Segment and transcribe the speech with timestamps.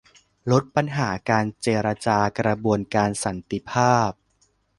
[0.51, 4.11] ลดปัญหาการเจรจากระบวนการสันติภาพ